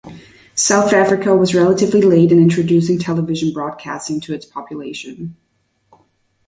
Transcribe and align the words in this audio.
South 0.55 0.93
Africa 0.93 1.35
was 1.37 1.53
relatively 1.53 2.01
late 2.01 2.31
in 2.31 2.39
introducing 2.39 2.97
television 2.97 3.53
broadcasting 3.53 4.19
to 4.19 4.33
its 4.33 4.47
population. 4.47 5.35